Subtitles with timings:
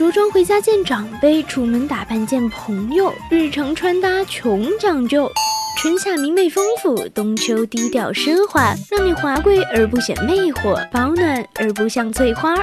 [0.00, 5.30] 着装回家见长辈，出门打扮见朋友，日常穿搭穷讲究。
[5.76, 12.54] 春夏明媚丰富，冬秋低调奢华，让你华贵而不显魅惑，保暖而不像翠花。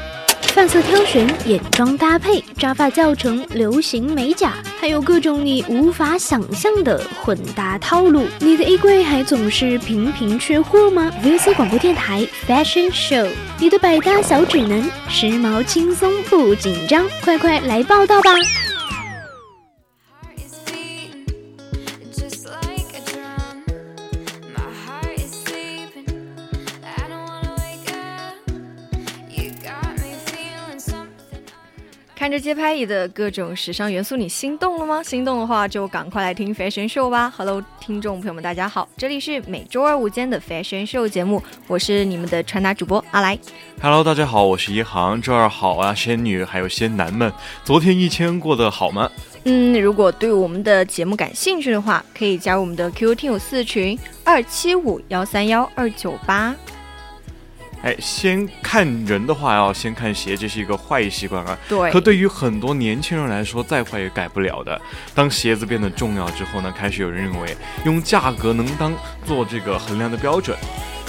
[0.57, 8.25] 发色挑选，眼妆搭配，扎发教程，流行美甲，还有各种你无法想象的混搭套路。
[8.39, 18.31] 你的衣柜还总是频频缺货吗？VC 广播电台 Fashion Show，你的百搭小指南，时髦轻松不紧张，快快来报道吧！
[32.17, 35.03] 看着街拍里的各种时尚元素，你心动了吗？
[35.03, 43.37] 心动的话就赶快来听 Fashion Show 吧！Hello，听众朋友们，大家好，这里是每周二午间的 Fashion Show 节目，我是你们的穿搭主播阿来。
[43.79, 45.21] Hello，大家好，我是一航。
[45.21, 47.31] 周二好啊，仙女还有仙男们，
[47.63, 49.11] 昨天一千过得好吗？
[49.43, 56.55] 嗯，如果对我们的节目感兴趣的话，可以加入我们的 QQ 听友四群二七五幺三幺二九八。
[57.83, 61.57] 哎，先看人的话，要先看鞋，这是一个坏习惯啊。
[61.69, 61.91] 对。
[61.91, 64.81] 可对于很多年轻人来说，再坏也改不了的。
[65.13, 67.55] 当鞋子变得重要之后呢，开始有人认为
[67.85, 68.93] 用价格能当
[69.25, 70.57] 做这个衡量的标准。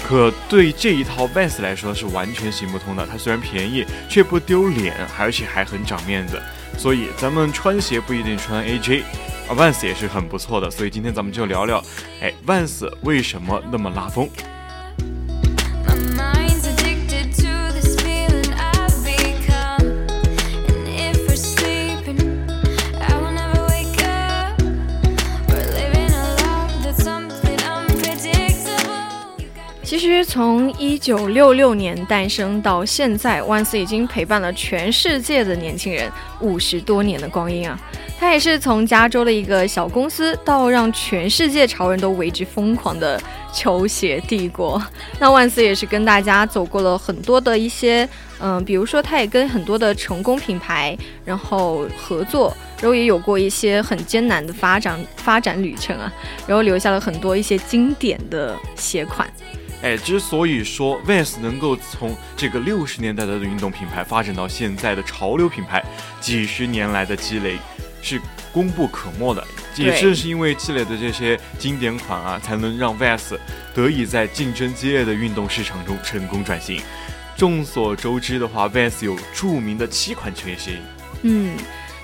[0.06, 3.06] 可对这一套 Vans 来说是完全行不通的。
[3.06, 6.40] 它虽然便宜，却不丢脸，而且还很长面子。
[6.78, 9.02] 所以咱们穿鞋不一定穿 AJ，
[9.48, 10.70] 啊，Vans 也是很不错的。
[10.70, 11.82] 所以今天咱们就聊聊，
[12.22, 14.28] 哎，Vans 为什么那么拉风？
[30.18, 37.78] 实从一九六六年诞生到现在，万斯已经陪伴了全世界的年轻人五十多年的光阴啊！
[38.18, 43.20] 它也是从加州的一个小公司，到让全世界潮人都为之疯狂的
[43.52, 44.82] 球鞋帝国。
[45.20, 48.08] 那万斯也是跟大家走过了很多的一些，
[48.40, 56.12] 嗯，比如说他也跟很多的成功品牌然后合作，然后也有过一些很艰难的发展发展旅程啊，
[56.44, 59.30] 然后留下了很多一些经典的鞋款。
[59.80, 65.84] 哎，之所以说 Vans 能够从这个六十年代的运动品牌发展到现在的潮流品牌，
[66.20, 67.56] 几十年来的积累
[68.02, 68.20] 是
[68.52, 69.46] 功不可没的。
[69.76, 73.38] 也正是因为积累的这些经典款啊，才能让 Vans
[73.72, 76.82] 得以在竞争激烈的运动市场中成功转型。
[77.36, 80.78] 众所周知的话，Vans 有著名的七款球鞋。
[81.22, 81.56] 嗯，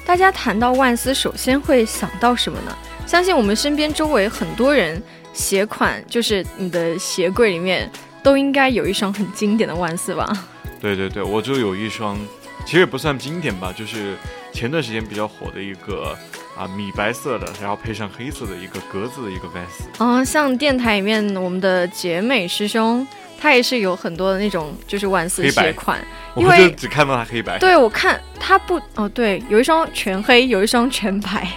[0.07, 2.77] 大家谈到万斯，首先会想到什么呢？
[3.05, 5.03] 相信我们身边周围很多人。
[5.35, 7.91] 鞋款就是你的鞋柜里面
[8.23, 10.33] 都应该有一双很经典的万斯吧？
[10.81, 12.17] 对对对，我就有一双，
[12.65, 14.17] 其实也不算经典吧，就是
[14.53, 16.17] 前段时间比较火的一个
[16.57, 19.85] 啊米白色的，然后配上黑色的一个格子的一个万斯。
[20.03, 23.07] 啊，像电台里面我们的杰美师兄，
[23.41, 25.99] 他也是有很多的那种就是万斯鞋款，
[26.37, 27.59] 因为只看到他黑白。
[27.59, 31.49] 对，我看他不哦，对，有一双全黑，有一双全白。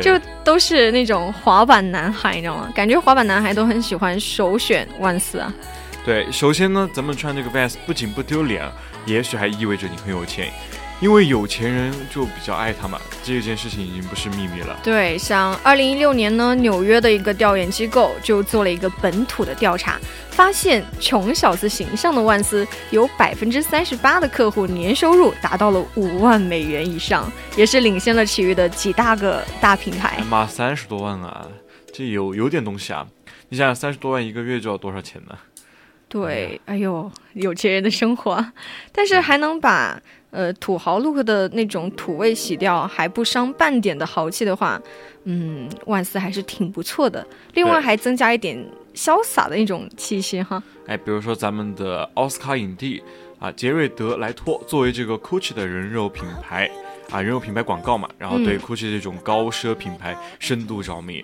[0.00, 2.70] 就都是那种滑板男孩，你知道吗？
[2.74, 5.52] 感觉滑板男孩都很喜欢首选万斯啊。
[6.04, 8.64] 对，首先呢，咱们穿这个 Vans 不仅不丢脸，
[9.04, 10.48] 也许还意味着你很有钱。
[11.02, 14.78] 因为有钱人就比较爱他嘛，这件事情已经不是秘密了。
[14.84, 19.98] 对，像二零一六年呢，纽约的一个调研机构就做了一个本土的调查，
[20.30, 30.22] 发现穷小子形象的万斯有百分之三十八的客户年收入达到了五万美元以上，也是领先了其余的几大个大平台。
[30.30, 31.48] 妈，三十多万啊，
[31.92, 33.04] 这有有点东西啊！
[33.48, 35.36] 你想想，三十多万一个月就要多少钱呢？
[36.08, 38.52] 对，哎呦，有钱人的生活，
[38.92, 40.00] 但是还能把。
[40.32, 44.80] 呃，土豪 look 的那种土味洗掉还不伤半点的豪气的话，
[45.24, 47.24] 嗯，万斯还是挺不错的。
[47.52, 48.58] 另外还增加一点
[48.94, 50.62] 潇洒的那种气息哈。
[50.86, 53.02] 哎，比如说咱们的奥斯卡影帝
[53.38, 56.70] 啊，杰瑞德莱托作为这个 Gucci 的人肉品牌
[57.10, 61.22] 啊，人肉品牌广告嘛，然后对 Gucci 这种高奢品牌深度着迷。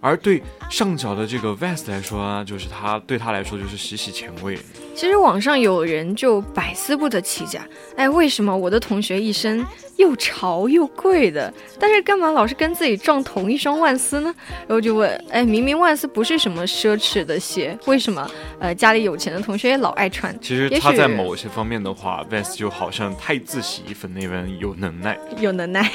[0.00, 4.58] 而对上脚的这个 Vans 来说啊，就是他对他来说就是洗洗前卫。
[4.94, 7.60] 其实网上有人就百思不得其解，
[7.96, 9.64] 哎，为什么我的同学一身
[9.96, 14.34] 又潮又贵的，但是干嘛老是跟自己撞同一双万斯呢？
[14.66, 20.36] 然后就问，哎，明明万斯不是什么奢侈的鞋，为什么呃家里有钱的同学也老爱穿？
[20.40, 25.90] 其实他在某些方面的话，Vans 就好像太子洗衣粉那边有能耐，有能耐。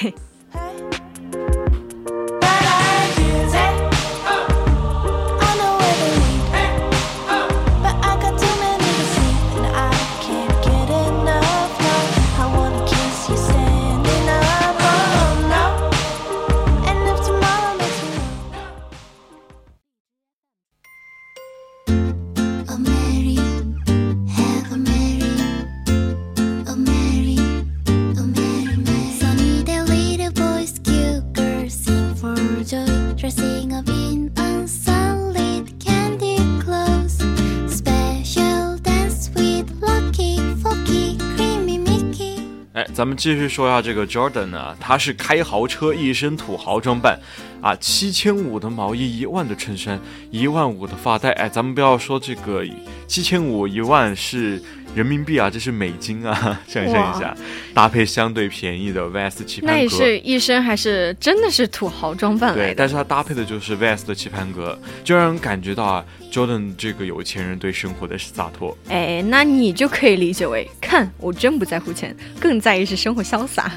[42.73, 47.19] 哎，咱们继续说一下这个 Jordan 啊，他是开豪车，一身土豪装扮
[47.61, 49.99] 啊，七千五的毛衣，一万的衬衫，
[50.31, 51.33] 一万五的发带。
[51.33, 52.65] 哎，咱们不要说这个
[53.05, 54.59] 七千五，一万是。
[54.95, 57.35] 人民币啊，这是美金啊， 想象一下，
[57.73, 66.05] 搭配相对便宜的 Vans 棋盘格，那也是一身还是真的是土豪装扮对，但是它搭配的就是 Vans 的棋盘格，就让人感觉到啊。
[66.31, 73.71] Jordan 这个有钱人对生活的洒脱，哎，那你就可以理解为，看我真不在乎钱，更在意是生活潇洒。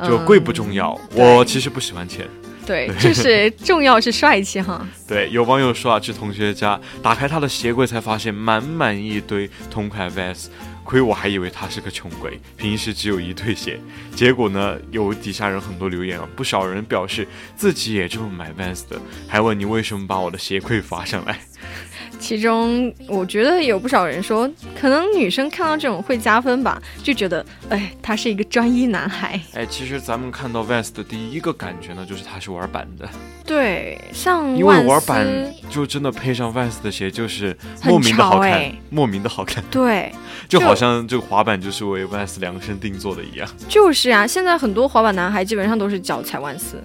[0.00, 2.26] 就贵不重要，我其实不喜欢钱。
[2.66, 4.86] 对，就是重要是帅气哈。
[5.08, 10.46] 对，有网友说啊，去同学家打开他的鞋柜，才发现满满一堆同款 Vans，
[10.84, 13.80] 亏我还以为他是个穷鬼，平时只有一对鞋。
[14.14, 17.26] 结果呢，有底下人很多留言啊，不少人表示
[17.56, 21.40] 自己也这么买 Vans 的，还问你为什么把我的鞋柜发上来。
[22.18, 24.48] 其中，我觉得有不少人说，
[24.78, 29.40] 可能女生看到这种会加分吧，就觉得，哎，他是一个专一男孩。
[29.54, 33.08] 哎，其实咱们看到 Vans 的第一个感觉呢，就是他是玩板的。
[33.46, 35.26] 对，像因为玩板
[35.70, 39.64] 就真的配上 Vans 的鞋，就是莫名的好看，莫名的好看。
[39.70, 40.12] 对，
[40.46, 43.48] 就好像这个滑板就是为 Vans 量身定做的一样。
[43.66, 46.76] 就是啊，现在很多滑板男孩基本上都是脚踩万斯。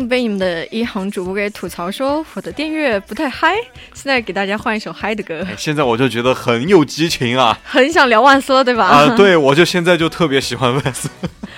[0.00, 3.54] 被你们的一行主播给吐槽说我的电乐不太嗨，
[3.92, 5.46] 现在给大家换一首嗨的歌。
[5.56, 8.86] 现在我就觉得很有激情啊，很想聊万斯了，对吧？
[8.86, 11.08] 啊，对，我就现在就特别喜欢万斯。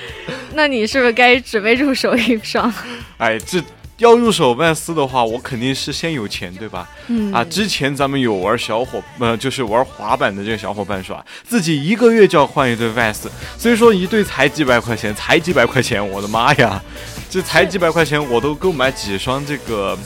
[0.55, 2.73] 那你是不是该准备入手一双？
[3.19, 3.63] 哎，这。
[3.99, 6.87] 要入手万斯的话，我肯定是先有钱，对吧？
[7.07, 16.79] 嗯啊，之前咱们有玩小伙，呃，就是玩滑板的这个小伙伴说，自己一个月就要换一对万斯，所以说一对才几百块钱，才几百块钱，我的妈呀，
[17.29, 19.97] 这才几百块钱，我都购买几双这个，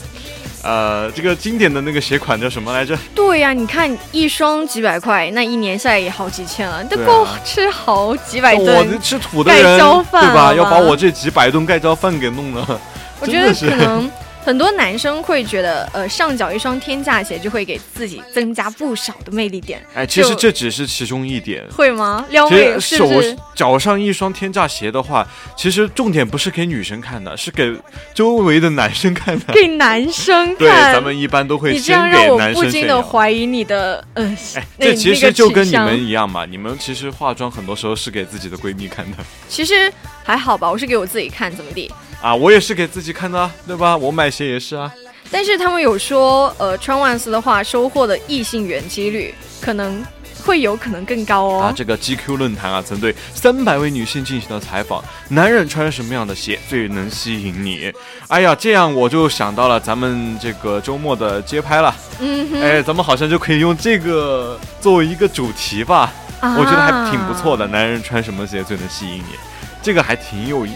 [0.63, 2.97] 呃，这个经典的那个鞋款叫什么来着？
[3.15, 10.53] 对呀，你看一双几百块，那一年下来也好几千了，都够吃好几百顿我吃土的人，对吧？
[10.53, 12.81] 要把我这几百顿盖浇饭给弄了。
[13.19, 14.09] 我觉得可能
[14.43, 19.81] 很多男生会觉得，呃，上脚一双天价鞋就会给自己增加不少的魅力点。
[19.93, 21.63] 哎，其实这只是其中一点。
[21.71, 22.25] 会吗？
[22.29, 23.37] 撩妹是不是？
[23.53, 27.71] 脚上一双天价鞋的话，其实重点不是给女生看的，是给
[28.13, 29.53] 周围的男生看的。
[29.53, 30.57] 给男生看。
[30.57, 32.27] 对，咱们一般都会先给男生。
[32.27, 34.25] 你这样让我不禁的怀疑你的，呃，
[34.55, 36.45] 哎，这其实就跟你们一样嘛。
[36.45, 39.17] 你们其实化妆很多时候是给自己的闺蜜看的。
[39.47, 39.91] 其实
[40.23, 41.91] 还好吧，我是给我自己看，怎么地？
[42.21, 43.97] 啊，我也是给自己看的，对吧？
[43.97, 44.91] 我买鞋也是啊。
[45.31, 50.03] 但是他们有说，呃，穿万斯的话，收获的异性缘几率可能
[50.43, 51.61] 会有可能更高哦。
[51.63, 57.91] 啊，这个 GQ 论坛啊，曾对三百位女性进行了采访，男人穿什么样的鞋最能吸引你？
[58.27, 61.95] 哎呀，这样我就想到了咱们这个周末的街拍了。
[62.19, 66.11] 嗯，哎，咱们好像就可以用这个作为一个主题吧？
[66.41, 67.65] 啊，我觉得还挺不错的。
[67.67, 69.35] 男人穿什么鞋最能吸引你？
[69.81, 70.67] 这个还挺有。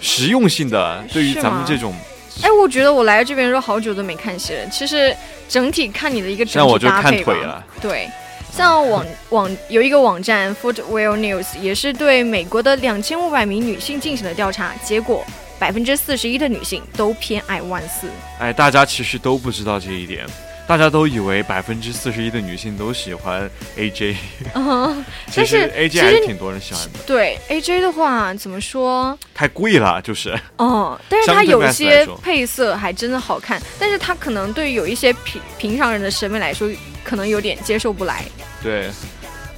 [0.00, 1.94] 实用性的，对于咱们这种，
[2.42, 5.14] 哎，我觉得我来这边说好久都没看鞋，其实
[5.48, 7.64] 整体看你的一个整体搭配吧。
[7.80, 8.08] 对，
[8.52, 15.24] 像网网有一个网站 Footwear News 也是对美国的两千五百名女性进行了调查，结果
[15.58, 18.08] 百分之四十一的女性都偏爱万斯。
[18.38, 20.24] 哎，大家其实都不知道这一点。
[20.68, 24.16] 大家都以为百分之四十一的女性都喜欢 AJ，
[24.54, 26.98] 嗯，其实 AJ 还是挺多人喜欢的。
[27.06, 29.18] 对 AJ 的话，怎么说？
[29.34, 30.38] 太贵了，就是。
[30.58, 36.68] 哦，但是它有些配色还真的好看，但是它可能对于有一些平平常人的审美来说，
[37.02, 38.26] 可能有点接受不来。
[38.62, 38.90] 对。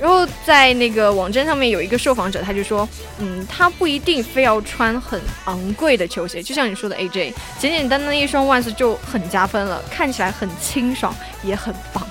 [0.01, 2.89] 然后在那个网站上面有一个受访者，他就说，
[3.19, 12.03] 嗯，他不一定非要穿很昂贵的球鞋，就像你说的 AJ，简简单单一双万斯就很加分了，看起来很清爽，也很棒。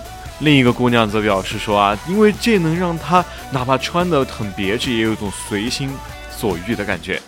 [0.42, 5.90] 另一个姑娘则表示说啊，因为这能让她哪怕穿的很别致，也有一种随心
[6.30, 7.20] 所欲的感觉。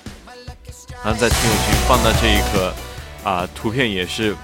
[1.03, 2.73] 然后在听友群放的这一个
[3.23, 4.35] 啊图片也是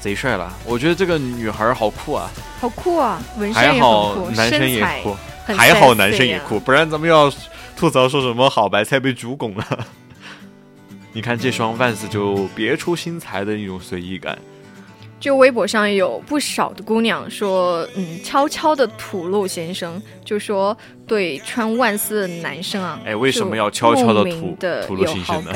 [0.00, 2.30] 贼帅了，我觉得这个女孩好酷啊，
[2.60, 5.16] 好酷啊，纹身也很酷，男生也酷。
[5.44, 7.32] 很还好男生也酷，不然咱们又要
[7.76, 9.86] 吐槽说什么好白菜被猪拱了。
[11.12, 14.38] 你看这双 Vans 就别出心裁的那种随意感，
[15.20, 20.74] 就微博上有不少的姑娘说，嗯，悄悄的吐露先生，就说
[21.06, 25.52] 对穿万斯的男生啊，哎为什么要悄悄地就莫名吐的吐露有心声呢？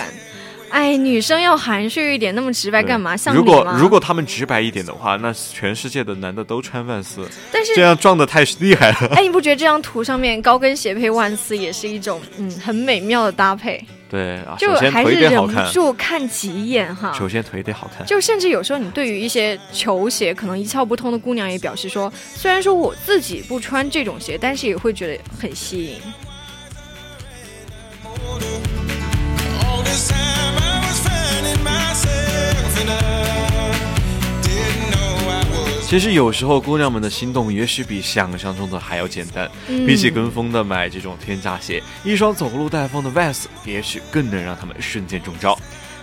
[0.71, 3.17] 哎，女生要含蓄一点，那么直白干嘛？
[3.17, 9.09] 像如果如果他们直白一点的话，那全世界的男的都穿万斯，但是这样撞的太厉害了。
[9.17, 13.83] 哎，你不觉得这张图上面高跟鞋配万斯也是一种嗯很美妙的搭配？
[14.09, 17.13] 对啊，就还是忍不住看几眼哈。
[17.13, 18.07] 首先腿得好看。
[18.07, 26.01] 就甚至有时候你对于一些球鞋可能一窍不通的姑娘也表示说，虽然说我自己不穿这种鞋，但是也会觉得很吸引。
[35.89, 45.57] 其实有时候姑娘们的心动也许比想象中的还要简单，嗯比起跟风的买这种天价鞋，一双走路带风的 Vans 也许更能让他们瞬间中招。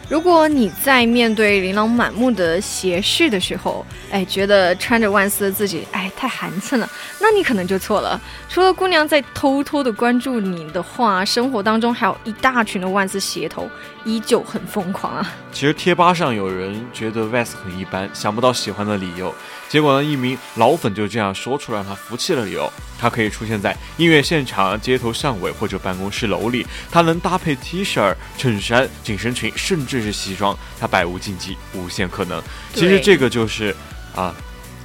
[0.10, 6.88] 如果你在面对琳琅满目的鞋饰的时候，哎，觉得穿着万斯的自己，哎，太寒碜了，
[7.20, 8.20] 那你可能就错了。
[8.48, 13.68] 除了姑娘在偷偷的关注你的话，生活当中还有一大群的万斯鞋头
[14.04, 15.34] 依旧很疯狂啊。
[15.52, 19.34] 其实贴吧上有人觉得 Vans 很一般，想不到喜欢的理由。
[19.74, 32.40] 结果呢，一名老粉就这样说出了让他服气的理由：他可以出现在音乐现场、街头巷尾或者办公室楼里，他能搭配 T 恤、衬衫、紧身裙，甚至是西装，他百无禁忌，无限可能。
[32.76, 33.76] 其实这个就是
[34.16, 34.36] 啊，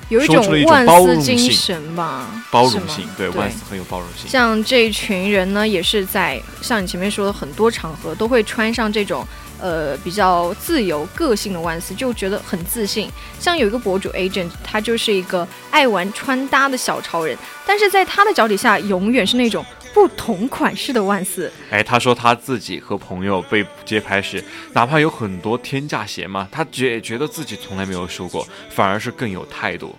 [0.08, 4.26] 有一说出了一种万斯精神吧，包容性，对对 Vans 很有包容性。
[4.26, 9.22] 像这一群人呢，也是在像你前面说的很多场合都会穿上这种
[9.60, 13.10] 呃比较自由个性的万斯，就觉得很自信。
[13.38, 17.36] 像有一个博主 agent，他就是一个爱玩穿搭的小潮人，
[17.66, 21.50] 但是在他的脚底下永远是那种不同款式的万斯。
[21.70, 29.96] 哎，他说他自己和朋友被街拍时，哪怕有很多天价鞋嘛，他觉觉得自己从来没有输过，反而是更有态度。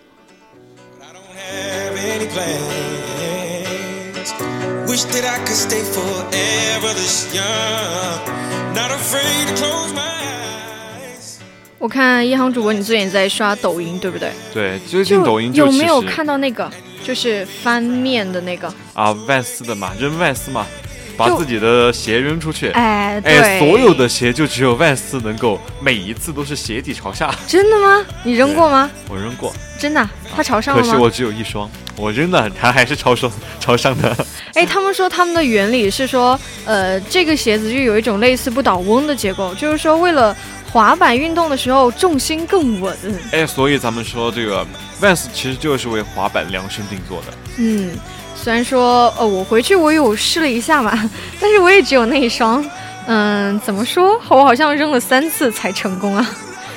[11.77, 14.31] 我看一航主播，你最近在刷抖音，对不对？
[14.53, 16.69] 对，最近抖音有没有看到那个
[17.05, 18.71] 就是翻面的那个？
[18.93, 20.67] 啊，万斯的嘛，扔万斯嘛，
[21.15, 22.69] 把自己的鞋扔出去。
[22.71, 27.33] 哎，对，哎，所有的鞋就只有万斯能够每一次都是鞋底朝下。
[27.48, 28.05] 真的吗？
[28.24, 28.91] 你扔过吗？
[29.07, 30.88] 我扔过，真的啊，它朝上了吗？
[30.88, 34.25] 可是我只有一双，我扔的它还是朝上朝上的。
[34.53, 40.35] 哎，他们说他们的原理是说，呃，这个鞋子就有一种类似不倒翁的结构，就是说为了
[40.71, 42.95] 滑板运动的时候重心更稳。
[43.31, 44.65] 哎，所以咱们说这个
[45.01, 47.27] Vans 其实就是为滑板量身定做的。
[47.57, 47.91] 嗯，
[48.35, 50.91] 虽然说呃我回去我有试了一下嘛，
[51.39, 52.63] 但是我也只有那一双。
[53.11, 54.21] 嗯，怎么说？
[54.29, 56.29] 我好像扔了三次才成功啊。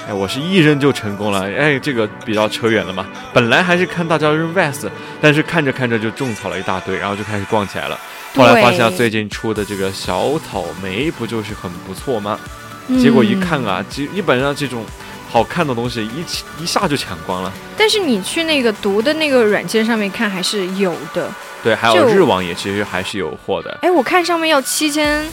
[0.08, 1.48] 哎，我是一扔就成功了。
[1.50, 3.06] 哎，这个比较扯远了嘛。
[3.32, 4.88] 本来还是看大家扔 vest，
[5.20, 7.98] 但是看着看着就种草了一大堆，然后就开始逛起来了。
[8.34, 12.38] 后来发现最近出的这个小草莓不就是很不错吗？
[13.00, 14.84] 结果一看嗯，啊，基基本上这种
[15.30, 17.52] 好看的东西一起一下就抢光了。
[17.76, 21.30] 但是你去那个读的那个软件上面看还是有的。
[21.62, 23.78] 对，还有日网也其实还是有货的。
[23.82, 25.24] 哎，我看上面要七千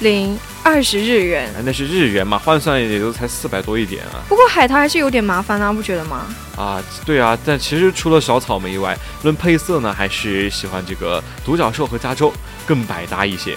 [0.00, 1.50] 零二十日元。
[1.56, 4.20] 哎，那是日元嘛，换算也就才四百多一点啊。
[4.28, 6.26] 不过海淘还是有点麻烦啊，不觉得吗？
[6.56, 12.32] 啊，对啊，但其实除了小草莓以外，论配色呢，还是喜欢这个独角兽和加州
[12.66, 13.56] 更百搭一些。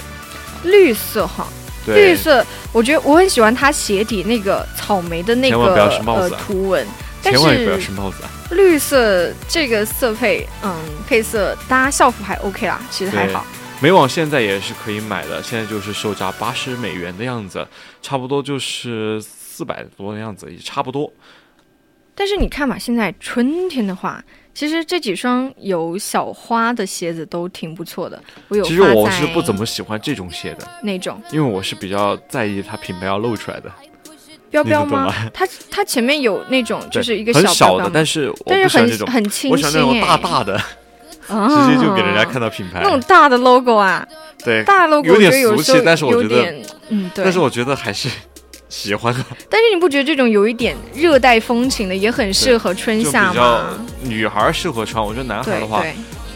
[0.63, 1.47] 绿色哈，
[1.87, 6.85] 绿，色，我觉得我很喜欢它鞋底那个草莓的那个不要是帽呃子啊图文，
[7.23, 8.29] 但千万不要是是帽子啊。
[8.51, 10.75] 绿色这个色配，嗯，
[11.07, 13.45] 配色搭校服还 OK 啦，其实还好。
[13.81, 17.65] 美网现在也是可以买的，现在就是售价八十美元的样子，
[18.01, 21.11] 差不多就是四百多的样子，也差不多。
[22.13, 24.21] 但是你看嘛，现在春天的话，
[24.53, 28.21] 其实这几双有小花的鞋子都挺不错的。
[28.49, 31.21] 我有其实我是不怎么喜欢这种鞋的，那种？
[31.31, 33.71] 因为我是比较在意它品牌要露出来的，
[34.49, 35.05] 标标吗？
[35.05, 35.13] 吗？
[35.33, 40.67] 它它前面有那种就是一个很小的，但是但是很很清我喜欢那种大大的，啊
[41.29, 42.89] 直接就给人家看到品牌那。
[42.89, 44.05] 种大的 logo 啊，
[44.43, 46.53] 对，大 logo 有点俗气但是我觉得
[46.89, 48.09] 嗯对，但是我觉得还是
[48.67, 53.79] 喜欢的，但是你不觉得这种有一点热带风情的也很适合春夏较吗？
[54.01, 55.93] 女孩适合穿，我觉得男孩的话对，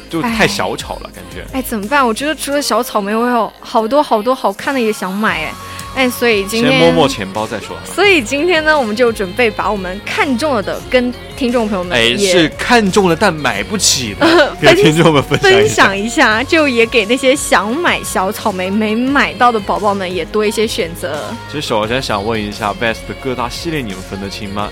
[0.10, 1.46] 就太小巧了，感觉。
[1.54, 2.06] 哎，怎么办？
[2.06, 5.54] 我觉得除了小草莓，我有好多好多好看的也想买哎。
[5.96, 7.78] 哎，所以今天先摸摸钱包再说。
[7.86, 15.84] 所以今天呢，我们就准备把我们看中了的跟听众朋友们哎，也是看中了但买不起的， 给听众们分享分一下。
[15.84, 21.24] 享一下，就也给那些想买小草莓没买到的宝宝们也多一些选择。
[21.52, 24.70] 其实首先想问一下 Vans 的各大系列，你们分得清吗？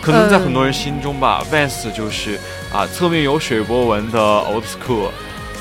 [0.00, 2.38] 可能在很多人心中吧、v a n s 就是
[2.72, 5.08] 啊侧面有水波纹的 Old School。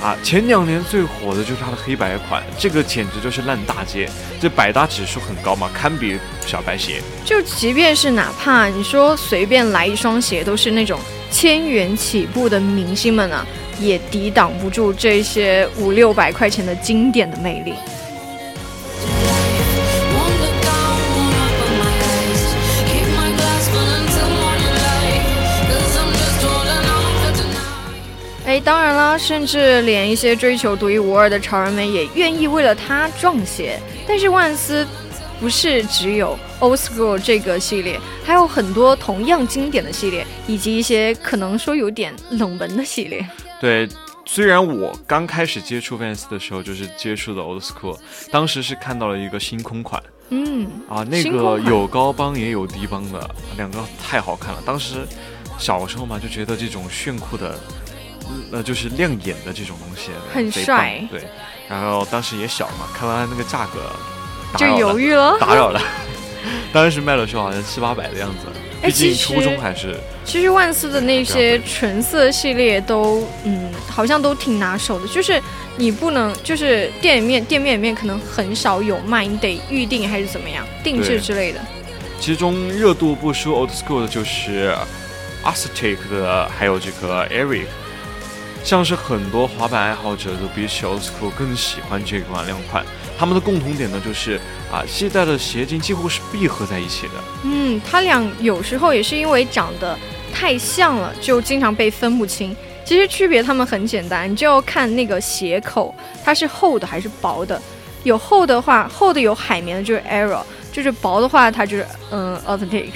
[0.01, 4.07] 啊，前两年最火的就是它的黑白款，这个简直就是烂大街，
[4.39, 7.01] 这百搭指数很高嘛，堪比小白鞋。
[7.25, 10.99] 就即便是哪怕你说随便来一双鞋，都是那种
[11.31, 13.43] 千元起步的明星们啊，
[13.79, 17.73] 也抵挡不住这些五六百块钱的经典的魅力。
[28.57, 33.79] 哎，当然啦，甚至连一些追求独一无二的潮人们也愿意为了它撞鞋。
[34.07, 34.85] 但是万斯
[35.39, 43.23] 不是只有 Old School 这个系列，还有很多同样经典的系列，以及一些可能说有点冷门的系列。
[43.61, 43.87] 对，
[44.25, 47.99] 虽然我刚开始接触 Vans 的时候就是接触的 Old School，
[48.31, 54.63] 当时是看到了一个星空款嗯，啊，那个有高帮也有低帮的，两个太好看了。
[54.65, 54.95] 当时
[55.59, 57.55] 小时候嘛，就觉得这种炫酷的，
[58.51, 61.21] 呃，就是亮眼的这种东西很帅对，
[61.69, 63.91] 然后当时也小嘛，看完那个价格，
[64.57, 65.37] 就犹豫了。
[65.39, 65.81] 打扰了。
[66.71, 68.45] 当时卖的时候好像七八百的样子，
[68.81, 75.07] 哎毕竟初中还是其实万斯的那些纯色系列都，嗯，好像都挺拿手的。
[75.07, 75.41] 就是
[75.75, 81.59] 你不能，就是店里面店面里面可能很少有卖，你得预定还是怎么样，定制之类的。
[82.19, 84.73] 其中热度不输 Old School 的就是
[85.43, 87.65] Aztec 的，还有这个 Eric。
[88.67, 92.83] 像是很多滑板爱好者都比起 Old School 更喜欢这款两款，
[93.17, 94.37] 他们的共同点呢就是
[94.69, 97.13] 啊，系带的鞋镜几乎是闭合在一起的。
[97.43, 99.97] 嗯，它俩有时候也是因为长得
[100.33, 102.53] 太像了，就经常被分不清。
[102.83, 107.61] 其实区别它们很简单，你就要看那个鞋口，它是厚的还是薄的。
[108.03, 110.41] 有厚的话，厚的有海绵的就是 Aero，
[110.73, 112.91] 就是薄的话它就是嗯 Authentic。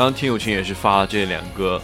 [0.00, 1.78] 刚听友群也是发了这两个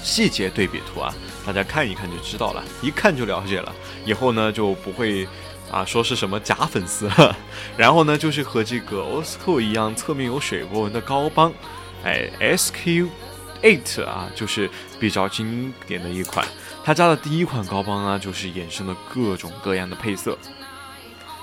[0.00, 1.12] 细节对比图啊，
[1.44, 3.74] 大家看一看就知道了，一看就了解了。
[4.04, 5.26] 以后呢就不会
[5.68, 7.36] 啊说是什么假粉丝了。
[7.76, 11.52] 然后呢就是和这个 OSCO 一样，侧面有水波纹的高帮，
[12.04, 13.08] 哎 SQ
[13.60, 16.46] Eight 啊，就是比较经典的一款。
[16.84, 20.38] 他家的第一款高帮呢，就是衍生了各种各样的配色。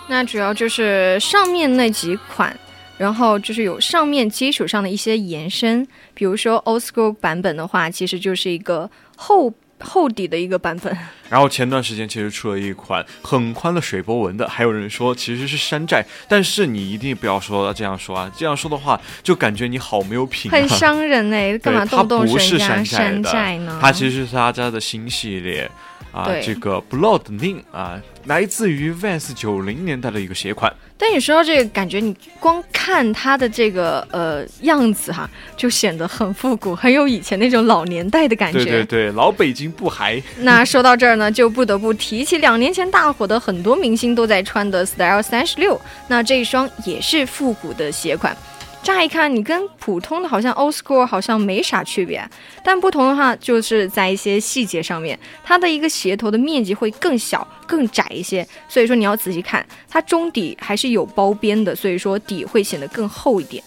[0.07, 2.57] 那主要就是上面那几款，
[2.99, 10.95] 然后就是有上面基础上的一些延伸，比如说 Old School 版本的话，其实就是一个厚厚底的一个版本。
[11.29, 23.79] 然后前段时间其实出了一款很宽的水波纹的，还有人说其实是山寨，但是你一定不要说这样说啊，这样说的话就感觉你好没有品、啊，很伤人哎、干嘛对动不是人家山寨呢？
[23.81, 25.71] 它其实是他家的新系列
[26.12, 30.73] 啊，这个 Blood Ning 啊，来自于 Vans 九零年代的一个鞋款。
[31.01, 38.65] 但你说到这个，感觉你光看它的这个呃样子哈，就显得很复古，很有以前那种老年代的感觉。
[38.65, 40.21] 对对对，老北京不嗨。
[40.39, 45.79] 那说到这儿呢，就不得不提起两年前大火的很多明星都在穿的 Style 三十六。
[46.09, 48.35] 那这一双也是复古的鞋款，
[48.82, 52.28] 乍一看你跟普通的好像 Old School 好像没啥区别，
[52.63, 63.63] 但不同的话就是在一些细节上面，它的一个鞋头的面积会更小、更窄一些，所以说你要仔细看，它中底还是有包边的，所以说底会显得更厚一点。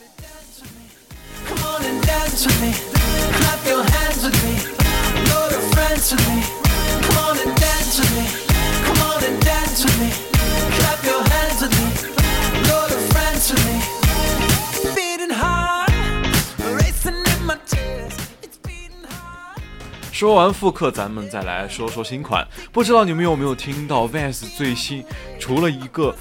[20.22, 22.46] 说完复刻，咱们再来说说新款。
[22.70, 25.04] 不知道你们有没有听到 Vans 最新
[25.40, 26.14] 除了一个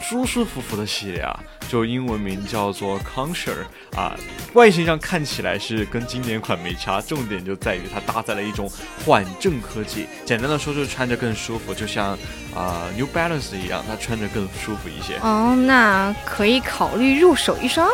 [0.00, 1.36] 舒舒服服的系列啊，
[1.68, 3.64] 就英文名叫做 Conquer
[3.96, 4.14] 啊，
[4.52, 8.70] 外形上看起来是跟经典款没差，重点就在于它搭载了一种
[9.04, 10.06] 缓震科技。
[10.24, 12.16] 简单的说，就是穿着更舒服，就像
[12.54, 15.16] 啊、New Balance 一样，它穿着更舒服一些。
[15.24, 17.90] 哦，那可以考虑入手一双。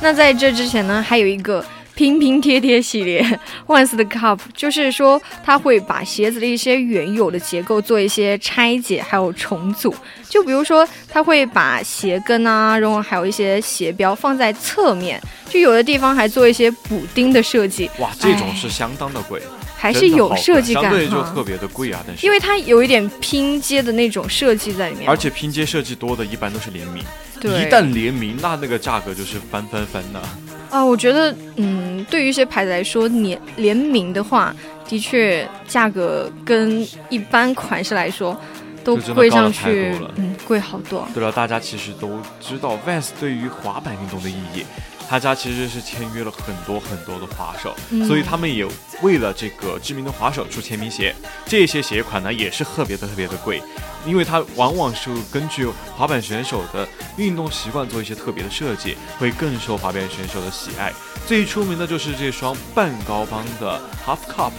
[0.00, 1.62] 那在这之前呢，还有一个
[1.94, 3.24] 拼拼贴贴系列，，
[3.66, 9.94] Once the Cup，就是说它会把鞋子的一些原有的结构做一些拆解，还有重组。
[10.28, 18.54] 就比如说，它会把鞋跟啊，然后还有一些鞋标放在侧面，就有的地方还做一些补丁的设计，哇，这种哎。
[18.54, 19.40] 是相当的贵，
[19.84, 22.02] 还是有设计感相对就特别的贵啊。
[22.06, 27.04] 但是因为它有一点拼接的那种设计在里面，而且拼接设计多的一般都是联名，
[27.38, 30.22] 对一旦联名，那那个价格就是翻翻翻的。
[30.70, 34.56] 啊，我觉得，嗯，对于一些牌子来说，联联名的话，
[34.88, 38.34] 的确价格跟一般款式来说，
[38.82, 41.06] 都贵上去，嗯，贵好多。
[41.12, 44.64] 对了，大家其实都知道 Vans 对于滑板运动的意义，
[45.08, 48.66] 他家其实是签约了很多很多的滑手，嗯所以他们也
[49.02, 51.14] 为了这个知名的滑手出签名鞋。
[51.46, 53.62] 这些鞋款呢也是特别的特别的贵，
[54.06, 60.92] 因为它往往是根据滑板选手的运动习惯做一些特别的设计，会更受滑板选手的喜爱。
[61.26, 64.52] 最出名的就是这双半高帮的 Half Cup。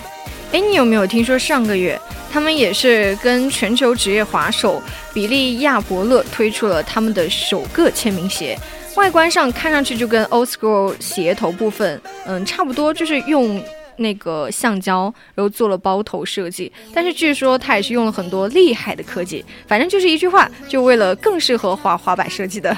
[0.51, 1.99] 哎，你有没有听说上个月
[2.31, 4.81] 他们也是跟全球职业滑手
[5.13, 8.57] 比利亚伯勒推出了他们的首个签名鞋？
[8.95, 13.61] 外观上看上去就跟 Old School 鞋头部分，嗯，差不多，就是用
[13.97, 16.71] 那个橡胶，然后做了包头设计。
[16.93, 22.75] 但是据说它也是用了很多厉害的科技，反正就是一句话，就为了更适合滑滑板设计的。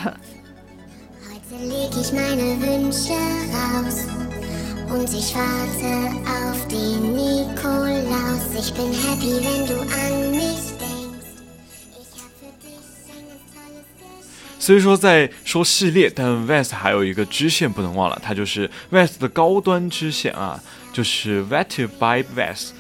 [14.67, 22.71] 虽说在说系列，但 Vans 还有一个支线不能忘了，它就是 Vans 的高端支线啊，就是 Vetted by Vans。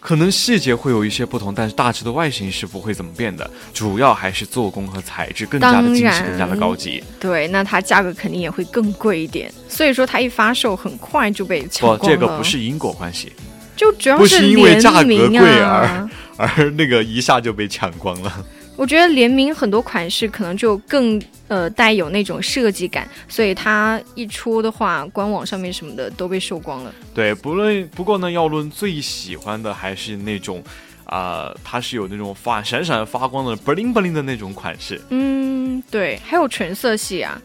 [0.00, 7.04] 可能细节会有一些不同，但是大致的外形是不会怎么变的，主要还是做工和材质更加的精细，更加的高级。
[7.20, 12.16] 对，那它价格肯定也会更贵一点，所以说它一发售很快就被抢，光了。
[12.16, 13.30] 这个不是因果关系，
[13.76, 16.08] 就主要不是因为价格贵而。
[16.38, 18.44] 而那个一下就被抢光了。
[18.76, 26.94] 我觉得联名很多款式可能就更呃带有那种设计感，所以它一出的话，官网上面什么的都被售光了。
[27.14, 30.62] 对，不论不过呢，要论最喜欢的还是那种，
[31.04, 35.00] 啊、它是有那种发闪闪发光的 bling bling 的那种款式。
[35.08, 37.40] 嗯，对，还有纯色系啊。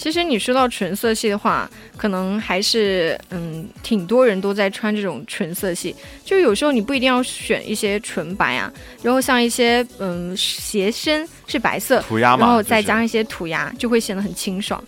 [0.00, 5.94] 其实你说到纯色系的话，可能还是嗯，挺多人都在穿这种纯色系。
[6.24, 14.82] 就有时候你不一定要选一些纯白啊，然后像一些嗯鞋身是白色，涂鸦嘛，然后再加上一些涂鸦，就会显得很清爽。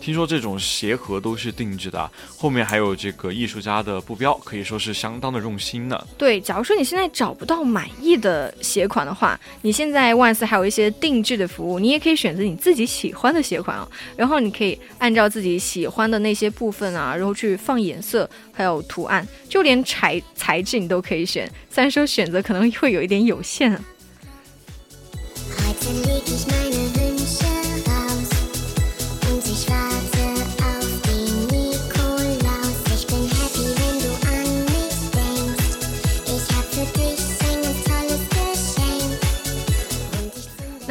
[0.00, 6.06] 听说这种鞋盒都是定制的啊，后面还有这个艺术家的布标，可以说是相当的用心呢。
[6.16, 13.86] 对，假如说你现在找不到满意的鞋款的话，你现在万斯还有一些定制的服务，你也可以选择你自己喜欢的鞋款啊，
[14.16, 21.46] 然后你可以按照自己喜欢的那些部分啊，然后去放颜色，还有图案，就连材材质你都可以选。
[21.68, 23.84] 虽然说选择可能会有一点有限啊。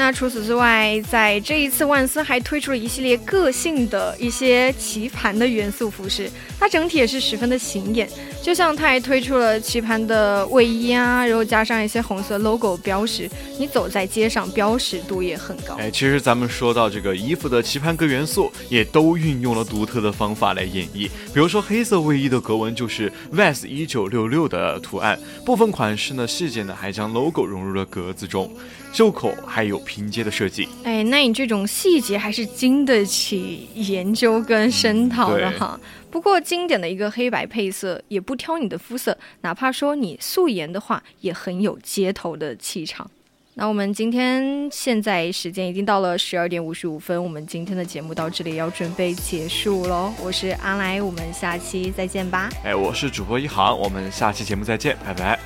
[0.10, 6.28] 那除此之外，在这一次万斯还推出了一系列个性的一些棋盘的元素服饰，
[6.60, 8.10] 它整体也是十分的显眼。
[8.42, 15.76] 就像它还推出了棋盘的卫衣啊，然后加上一些红色 logo 标识，你走在街上标识度也很高。
[15.76, 21.08] 哎，其实咱们说到这个衣服的棋盘格元素，也都运用了独特的方法来演绎。
[21.32, 28.52] 比如说黑色卫衣的格纹就是 Vans 一九六六的图案，部分款式呢细节呢还将 logo 融入了格子中，
[28.92, 30.68] 袖口还有拼接的设计。
[30.84, 35.80] 哎，那你这种细节还是经得起研究跟深讨的对哈。
[36.12, 43.10] 不过经典的一个黑白配色也不挑你的肤色，哪怕说你素颜的话，也很有街头的气场。
[43.56, 50.14] 那我们今天现在时间已经到了十二点五十五分，我们今天的节目到这里要准备结束喽。
[50.24, 52.50] 我是阿来，我们下期再见吧。
[52.64, 55.38] 哎，我是主播一航，我们下期节目再见，拜拜。